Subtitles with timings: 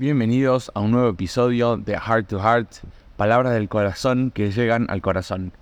[0.00, 2.72] Bienvenidos a un nuevo episodio de Heart to Heart,
[3.18, 5.52] palabras del corazón que llegan al corazón.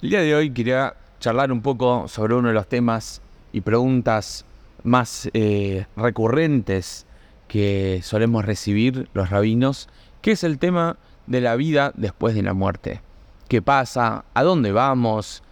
[0.00, 3.20] El día de hoy quería charlar un poco sobre uno de los temas
[3.52, 4.44] y preguntas
[4.84, 7.04] más eh, recurrentes
[7.48, 9.88] que solemos recibir los rabinos,
[10.22, 10.96] que es el tema
[11.26, 13.00] de la vida después de la muerte.
[13.48, 14.24] ¿Qué pasa?
[14.34, 15.42] ¿A dónde vamos?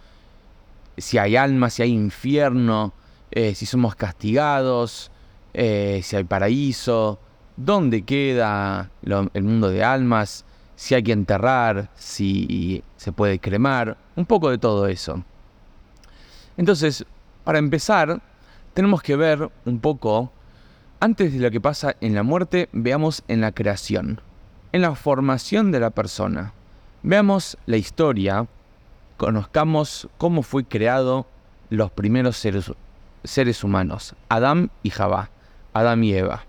[0.95, 2.93] Si hay alma, si hay infierno,
[3.31, 5.11] eh, si somos castigados,
[5.53, 7.19] eh, si hay paraíso,
[7.59, 14.25] dónde queda el mundo de almas, si hay que enterrar, si se puede cremar, un
[14.25, 15.23] poco de todo eso.
[16.55, 17.05] Entonces,
[17.43, 18.21] para empezar,
[18.73, 20.31] tenemos que ver un poco,
[21.01, 24.21] antes de lo que pasa en la muerte, veamos en la creación,
[24.71, 26.53] en la formación de la persona.
[27.03, 28.47] Veamos la historia,
[29.17, 31.27] conozcamos cómo fue creado
[31.69, 35.29] los primeros seres, humanos, Adán y Jabá,
[35.73, 36.45] Adán y Eva.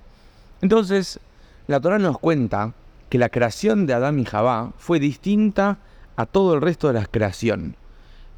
[0.62, 1.20] Entonces,
[1.66, 2.74] la Torah nos cuenta
[3.08, 5.78] que la creación de Adán y Jabá fue distinta
[6.16, 7.76] a todo el resto de la creación.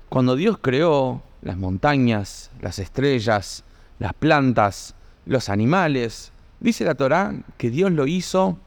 [0.09, 3.65] Cuando Dios creó las montañas, las estrellas,
[3.99, 4.95] las plantas,
[5.27, 8.59] los animales, dice la Torah que Dios lo hizo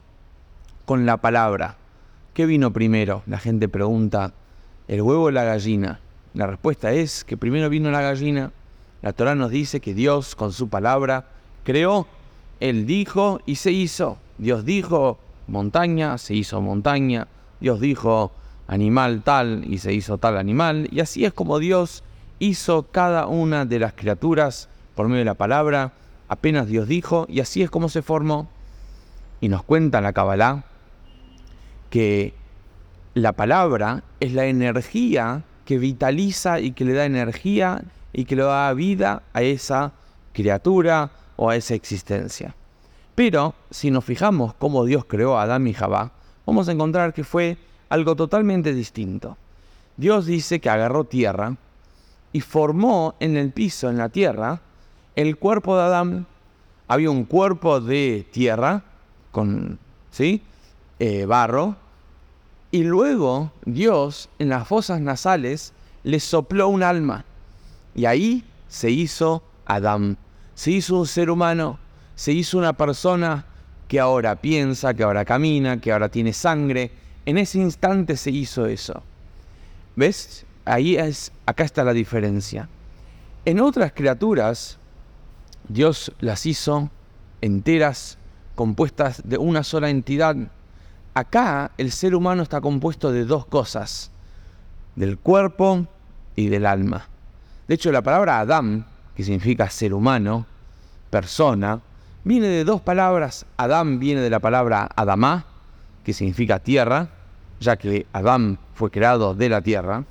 [0.86, 1.78] con la palabra.
[2.34, 3.24] ¿Qué vino primero?
[3.26, 4.34] La gente pregunta,
[4.88, 6.00] ¿el huevo o la gallina?
[6.34, 8.52] La respuesta es que primero vino la gallina.
[9.02, 11.30] La Torah nos dice que Dios con su palabra
[11.64, 12.08] creó
[12.60, 14.18] él dijo y se hizo.
[14.38, 17.28] Dios dijo montaña, se hizo montaña.
[17.60, 18.32] Dios dijo
[18.68, 20.88] animal tal y se hizo tal animal.
[20.92, 22.04] Y así es como Dios
[22.40, 25.94] hizo cada una de las criaturas por medio de la palabra.
[26.28, 28.48] Apenas Dios dijo y así es como se formó.
[29.42, 30.64] Y nos cuenta la Kabbalah
[31.90, 32.34] que
[33.14, 38.44] la palabra es la energía que vitaliza y que le da energía y que le
[38.44, 39.94] da vida a esa
[40.34, 42.56] criatura, o a esa existencia.
[43.16, 46.12] Pero si nos fijamos cómo Dios creó a Adán y Jabá,
[46.46, 47.58] vamos a encontrar que fue
[47.90, 49.38] algo totalmente distinto.
[49.98, 51.56] Dios dice que agarró tierra
[52.34, 54.62] y formó en el piso, en la tierra,
[55.16, 56.28] el cuerpo de Adán.
[56.88, 58.84] Había un cuerpo de tierra
[59.32, 59.80] con
[60.12, 60.42] ¿sí?
[61.00, 61.76] Eh, barro.
[62.72, 67.24] Y luego Dios en las fosas nasales le sopló un alma.
[67.96, 70.18] Y ahí se hizo Adán
[70.56, 71.78] se hizo un ser humano,
[72.16, 73.46] se hizo una persona
[73.88, 76.92] que ahora piensa, que ahora camina, que ahora tiene sangre.
[77.26, 79.04] En ese instante se hizo eso.
[79.96, 80.46] ¿Ves?
[80.64, 82.70] Ahí es, acá está la diferencia.
[83.44, 84.80] En otras criaturas,
[85.68, 86.90] Dios las hizo
[87.42, 88.18] enteras,
[88.56, 90.36] compuestas de una sola entidad.
[91.14, 94.10] Acá el ser humano está compuesto de dos cosas,
[94.96, 95.86] del cuerpo
[96.36, 97.08] y del alma.
[97.68, 100.46] De hecho, la palabra Adán que significa ser humano,
[101.10, 101.82] persona,
[102.24, 103.46] viene de dos palabras.
[103.58, 105.46] Adán viene de la palabra Adamá,
[106.04, 107.10] que significa tierra,
[107.60, 110.04] ya que Adán fue creado de la tierra.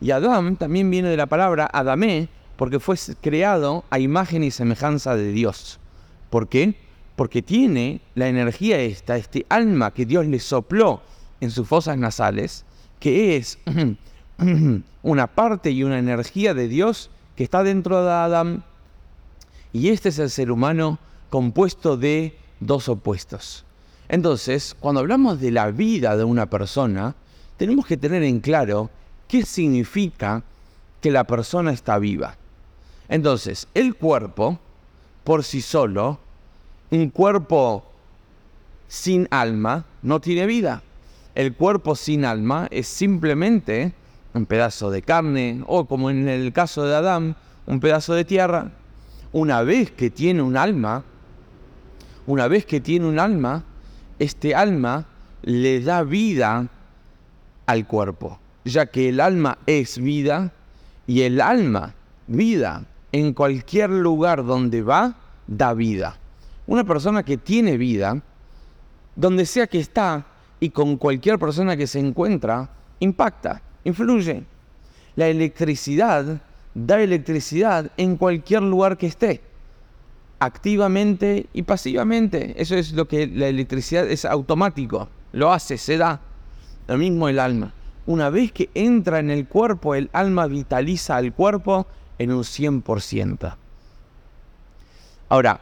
[0.00, 5.16] Y Adán también viene de la palabra Adamé, porque fue creado a imagen y semejanza
[5.16, 5.80] de Dios.
[6.30, 6.76] ¿Por qué?
[7.16, 11.02] Porque tiene la energía esta, este alma que Dios le sopló
[11.40, 12.64] en sus fosas nasales,
[13.00, 13.58] que es
[15.02, 18.64] una parte y una energía de Dios que está dentro de Adán.
[19.72, 20.98] Y este es el ser humano
[21.30, 23.64] compuesto de dos opuestos.
[24.08, 27.14] Entonces, cuando hablamos de la vida de una persona,
[27.56, 28.90] tenemos que tener en claro
[29.28, 30.42] qué significa
[31.00, 32.36] que la persona está viva.
[33.08, 34.58] Entonces, el cuerpo,
[35.24, 36.18] por sí solo,
[36.90, 37.84] un cuerpo
[38.88, 40.82] sin alma, no tiene vida.
[41.34, 43.94] El cuerpo sin alma es simplemente
[44.34, 48.72] un pedazo de carne o como en el caso de Adán, un pedazo de tierra.
[49.32, 51.04] Una vez que tiene un alma,
[52.26, 53.64] una vez que tiene un alma,
[54.18, 55.06] este alma
[55.42, 56.68] le da vida
[57.66, 60.52] al cuerpo, ya que el alma es vida
[61.06, 61.94] y el alma,
[62.26, 65.16] vida, en cualquier lugar donde va,
[65.46, 66.16] da vida.
[66.66, 68.22] Una persona que tiene vida,
[69.16, 70.26] donde sea que está
[70.60, 72.70] y con cualquier persona que se encuentra,
[73.00, 74.44] impacta influye.
[75.16, 76.40] La electricidad
[76.74, 79.40] da electricidad en cualquier lugar que esté,
[80.38, 82.60] activamente y pasivamente.
[82.60, 86.20] Eso es lo que la electricidad es automático, lo hace, se da.
[86.88, 87.72] Lo mismo el alma.
[88.06, 91.86] Una vez que entra en el cuerpo, el alma vitaliza al cuerpo
[92.18, 93.56] en un 100%.
[95.28, 95.60] Ahora,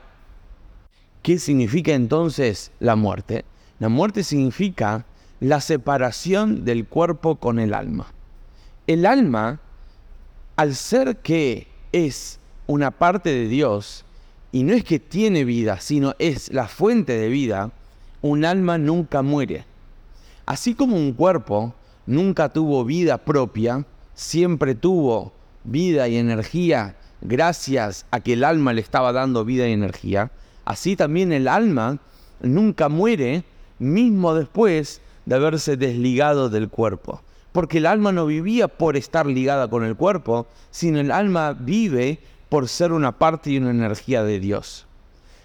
[1.23, 3.45] ¿qué significa entonces la muerte?
[3.79, 5.05] La muerte significa
[5.41, 8.13] la separación del cuerpo con el alma.
[8.87, 9.61] El alma,
[10.57, 14.05] al ser que es una parte de Dios,
[14.53, 17.73] y no es que tiene vida, sino es la fuente de vida,
[18.23, 19.65] un alma nunca muere.
[20.45, 21.75] Así como un cuerpo
[22.07, 25.33] nunca tuvo vida propia, siempre tuvo
[25.65, 30.31] vida y energía gracias a que el alma le estaba dando vida y energía,
[30.65, 31.99] así también el alma
[32.41, 33.45] nunca muere
[33.79, 37.23] mismo después de haberse desligado del cuerpo.
[37.53, 42.21] Porque el alma no vivía por estar ligada con el cuerpo, sino el alma vive
[42.49, 44.87] por ser una parte y una energía de Dios.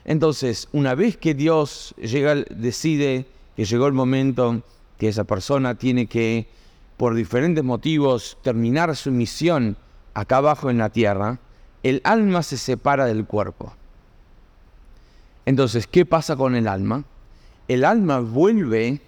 [0.06, 3.26] Entonces, una vez que Dios llega, decide
[3.56, 4.62] que llegó el momento
[5.00, 6.48] que esa persona tiene que,
[6.98, 9.78] por diferentes motivos, terminar su misión
[10.14, 11.40] acá abajo en la tierra,
[11.84, 13.74] el alma se separa del cuerpo.
[15.46, 17.04] Entonces, ¿qué pasa con el alma?
[17.68, 19.02] El alma vuelve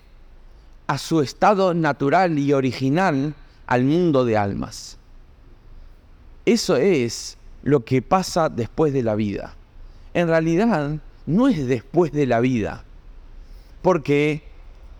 [0.87, 3.35] a su estado natural y original
[3.67, 4.97] al mundo de almas.
[6.45, 9.53] Eso es lo que pasa después de la vida.
[10.13, 12.85] En realidad, no es después de la vida,
[13.81, 14.43] porque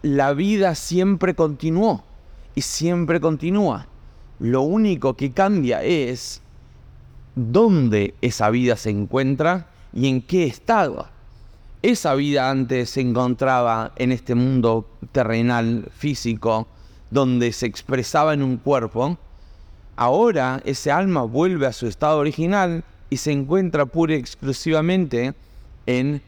[0.02, 2.04] la vida siempre continuó
[2.54, 3.88] y siempre continúa.
[4.40, 6.42] Lo único que cambia es
[7.36, 11.08] dónde esa vida se encuentra y en qué estado.
[11.84, 16.68] Esa vida antes se encontraba en este mundo terrenal, físico,
[17.12, 19.18] donde se expresaba en un cuerpo.
[19.96, 25.34] Ahora ese alma vuelve a su estado original y se encuentra pura y exclusivamente
[25.86, 26.22] en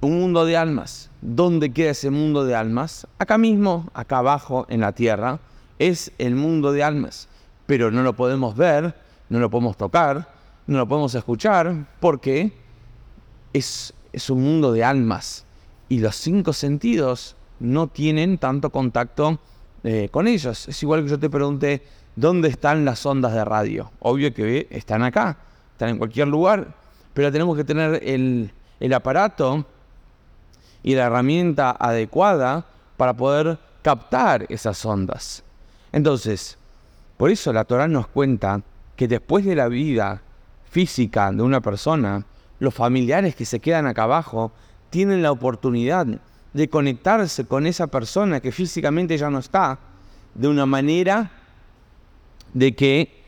[0.00, 1.10] un mundo de almas.
[1.20, 3.06] ¿Dónde queda ese mundo de almas?
[3.18, 5.40] Acá mismo, acá abajo en la tierra,
[5.78, 7.28] es el mundo de almas.
[7.66, 8.94] Pero no lo podemos ver,
[9.28, 10.28] no lo podemos tocar,
[10.66, 12.52] no lo podemos escuchar, porque
[13.52, 15.44] es, es un mundo de almas.
[15.88, 19.38] Y los cinco sentidos no tienen tanto contacto
[19.84, 20.68] eh, con ellos.
[20.68, 21.82] Es igual que yo te pregunté,
[22.16, 23.90] ¿dónde están las ondas de radio?
[24.00, 25.38] Obvio que están acá,
[25.72, 26.74] están en cualquier lugar,
[27.14, 29.66] pero tenemos que tener el, el aparato
[30.82, 32.66] y la herramienta adecuada
[32.96, 35.42] para poder captar esas ondas.
[35.92, 36.56] Entonces,
[37.16, 38.62] por eso la Torah nos cuenta
[38.96, 40.22] que después de la vida
[40.70, 42.24] física de una persona,
[42.62, 44.52] los familiares que se quedan acá abajo
[44.88, 46.06] tienen la oportunidad
[46.52, 49.80] de conectarse con esa persona que físicamente ya no está,
[50.32, 51.28] de una manera
[52.54, 53.24] de que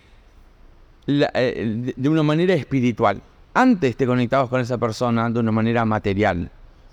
[1.09, 3.21] eh, de una manera espiritual.
[3.55, 6.53] Antes te conectabas con esa persona de una manera material,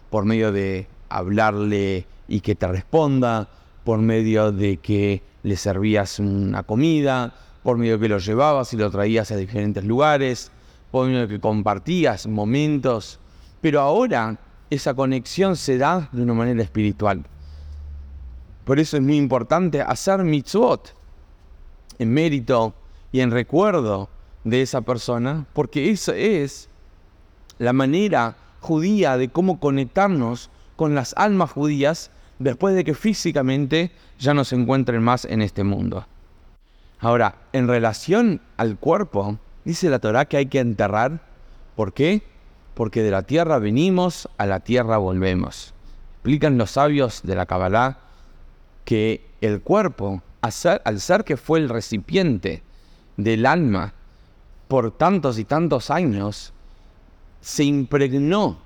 [0.09, 3.49] por medio de hablarle y que te responda,
[3.83, 8.77] por medio de que le servías una comida, por medio de que lo llevabas y
[8.77, 10.51] lo traías a diferentes lugares,
[10.91, 13.19] de que compartías momentos.
[13.61, 14.38] Pero ahora
[14.69, 17.23] esa conexión se da de una manera espiritual.
[18.65, 20.93] Por eso es muy importante hacer mitzvot
[21.97, 22.73] en mérito
[23.11, 24.09] y en recuerdo
[24.43, 26.69] de esa persona, porque esa es
[27.57, 34.33] la manera judía de cómo conectarnos con las almas judías después de que físicamente ya
[34.33, 36.05] no se encuentren más en este mundo.
[36.99, 41.21] Ahora, en relación al cuerpo, dice la Torah que hay que enterrar.
[41.75, 42.23] ¿Por qué?
[42.73, 45.73] Porque de la tierra venimos, a la tierra volvemos.
[46.15, 47.97] Explican los sabios de la Kabbalah
[48.85, 52.63] que el cuerpo, al ser que fue el recipiente
[53.17, 53.93] del alma
[54.67, 56.53] por tantos y tantos años,
[57.41, 58.59] se impregnó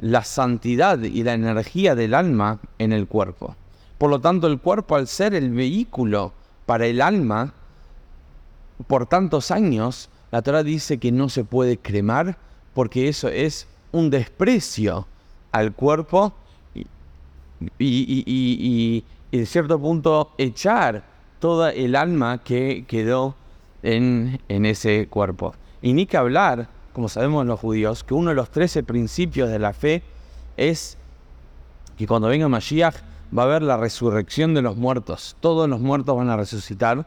[0.00, 3.56] la santidad y la energía del alma en el cuerpo.
[3.96, 6.32] Por lo tanto, el cuerpo, al ser el vehículo
[6.66, 7.52] para el alma,
[8.86, 12.36] por tantos años, la Torah dice que no se puede cremar
[12.74, 15.06] porque eso es un desprecio
[15.52, 16.34] al cuerpo
[16.74, 16.86] y,
[17.78, 21.04] y, y, y, en cierto punto echar
[21.40, 23.34] toda el alma que quedó
[23.82, 25.54] en, en ese cuerpo.
[25.80, 26.68] Y ni que hablar
[26.98, 30.02] como sabemos los judíos, que uno de los trece principios de la fe
[30.56, 30.98] es
[31.96, 32.96] que cuando venga Mashiach
[33.36, 35.36] va a haber la resurrección de los muertos.
[35.38, 37.06] Todos los muertos van a resucitar.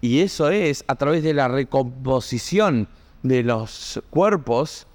[0.00, 2.88] Y eso es a través de la recomposición
[3.22, 4.86] de los cuerpos.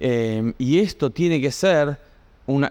[0.00, 1.98] Eh, y esto tiene que ser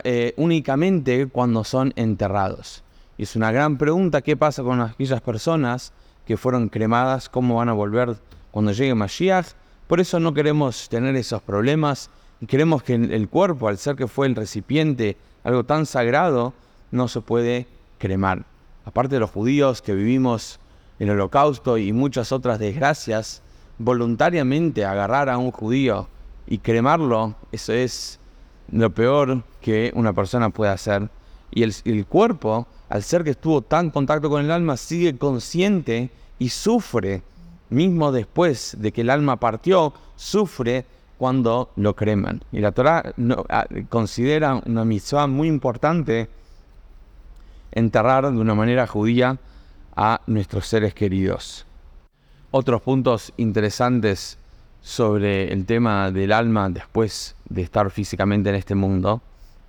[0.03, 2.83] eh, únicamente cuando son enterrados.
[3.17, 5.93] Y es una gran pregunta, ¿qué pasa con aquellas personas
[6.25, 7.29] que fueron cremadas?
[7.29, 8.15] ¿Cómo van a volver
[8.51, 9.47] cuando llegue Mashiach?
[9.87, 12.09] Por eso no queremos tener esos problemas
[12.47, 16.53] queremos que el cuerpo, al ser que fue el recipiente, algo tan sagrado,
[16.91, 18.45] no se puede cremar.
[18.85, 20.59] Aparte de los judíos que vivimos
[21.01, 23.41] el holocausto y muchas otras desgracias,
[23.79, 26.07] voluntariamente agarrar a un judío
[26.45, 28.19] y cremarlo, eso es
[28.71, 31.09] lo peor que una persona puede hacer.
[31.49, 36.11] Y el, cuerpo, al ser que estuvo tan en contacto con el alma, sigue consciente
[36.37, 37.23] y sufre
[37.71, 40.85] mismo después de que el alma partió, sufre
[41.17, 42.43] cuando lo creman.
[42.51, 43.11] Y la Torah
[43.49, 46.29] ah, considera una misión muy importante
[47.71, 49.39] enterrar de una manera judía
[49.95, 51.65] a nuestros seres queridos.
[52.51, 54.37] Otros puntos interesantes
[54.81, 59.21] sobre el tema del alma después de estar físicamente en este mundo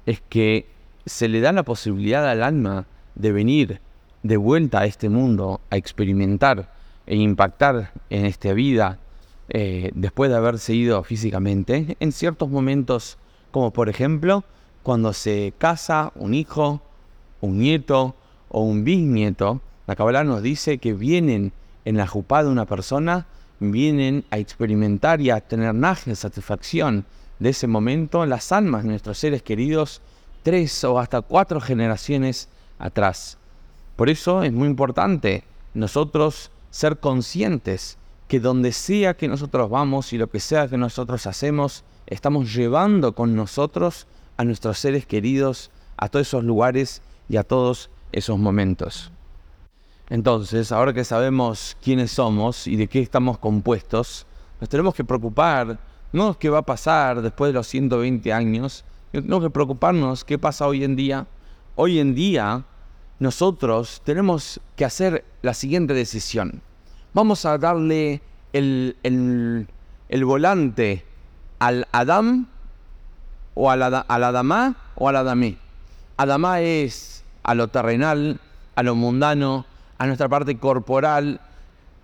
[0.07, 0.67] es que
[1.05, 3.81] se le da la posibilidad al alma de venir
[4.23, 6.73] de vuelta a este mundo, a experimentar
[7.07, 8.99] e impactar en esta vida
[9.49, 13.19] eh, después de haberse ido físicamente, en ciertos momentos,
[13.51, 14.45] como por ejemplo
[14.83, 16.81] cuando se casa un hijo,
[17.41, 18.15] un nieto
[18.49, 21.53] o un bisnieto, la Kabbalah nos dice que vienen
[21.85, 23.27] en la jupá de una persona,
[23.59, 27.05] vienen a experimentar y a tener naje, satisfacción
[27.39, 30.01] de ese momento las almas de nuestros seres queridos
[30.43, 32.49] tres o hasta cuatro generaciones
[32.79, 33.39] atrás.
[33.97, 37.99] Por eso es muy importante nosotros ser conscientes
[38.29, 43.15] que donde sea que nosotros vamos y lo que sea que nosotros hacemos, estamos llevando
[43.15, 49.12] con nosotros a nuestros seres queridos a todos esos lugares y a todos esos momentos.
[50.09, 54.27] Entonces, ahora que sabemos quiénes somos y de qué estamos compuestos,
[54.61, 55.79] nos tenemos que preocupar,
[56.13, 60.67] no qué va a pasar después de los 120 años, tenemos que preocuparnos qué pasa
[60.67, 61.27] hoy en día.
[61.77, 62.65] Hoy en día
[63.19, 66.63] nosotros tenemos que hacer la siguiente decisión.
[67.15, 71.05] Vamos a darle el, el, volante
[71.59, 72.49] al Adam
[73.55, 75.59] o al, al Adamá o al Adamé.
[76.17, 78.41] Adamá es a lo terrenal,
[78.75, 79.67] a lo mundano,
[80.03, 81.41] a nuestra parte corporal,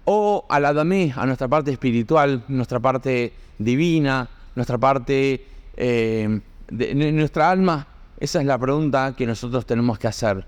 [0.04, 5.44] o al Adamé, a nuestra parte espiritual, nuestra parte divina, nuestra parte
[5.76, 6.40] eh,
[6.70, 7.88] de nuestra alma?
[8.20, 10.46] Esa es la pregunta que nosotros tenemos que hacer.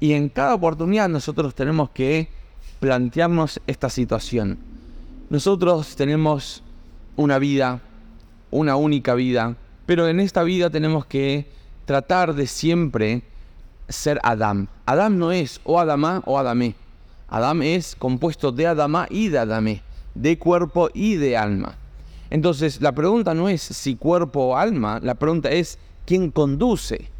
[0.00, 2.30] Y en cada oportunidad nosotros tenemos que
[2.80, 4.56] plantearnos esta situación.
[5.28, 6.62] Nosotros tenemos
[7.14, 7.82] una vida,
[8.50, 11.46] una única vida, pero en esta vida tenemos que
[11.84, 13.22] tratar de siempre
[13.86, 14.66] ser Adam.
[14.86, 16.74] Adam no es o Adamá o Adamé.
[17.28, 19.82] Adam es compuesto de Adamá y de Adamé,
[20.14, 21.76] de cuerpo y de alma.
[22.30, 27.10] Entonces, la pregunta no es si cuerpo o alma, la pregunta es quién conduce.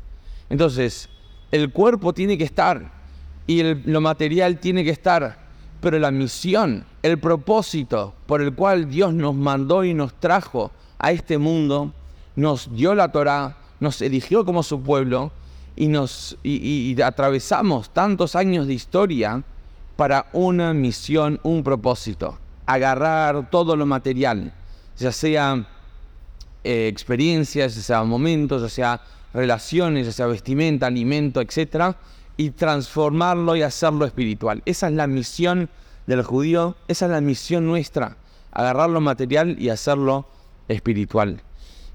[0.49, 1.09] Entonces,
[1.51, 2.93] el cuerpo tiene que estar
[3.47, 5.39] y lo material tiene que estar,
[5.81, 11.13] pero la misión, el propósito por el cual Dios nos mandó y nos trajo a
[11.13, 11.93] este mundo,
[12.35, 15.33] nos dio la Torah, nos eligió como su pueblo
[15.77, 19.45] y, nos, y atravesamos tantos años de historia
[19.97, 24.53] para una misión, un propósito, agarrar todo lo material
[24.99, 25.67] ya sea
[26.65, 29.01] eh, experiencias, ya sea momentos, ya sea
[29.35, 31.97] relaciones, ya sea vestimenta, alimento, etc.
[32.37, 34.63] Y transformarlo y hacerlo espiritual.
[34.67, 35.69] Esa es la misión
[36.07, 38.17] del judío, esa es la misión nuestra,
[38.53, 40.27] agarrar lo material y hacerlo
[40.69, 41.43] espiritual.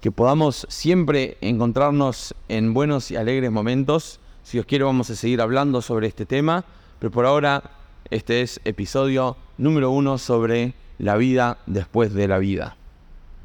[0.00, 4.20] Que podamos siempre encontrarnos en buenos y alegres momentos.
[4.44, 6.64] Si os quiero vamos a seguir hablando sobre este tema,
[6.98, 7.62] pero por ahora
[8.10, 12.77] este es episodio número uno sobre la vida después de la vida.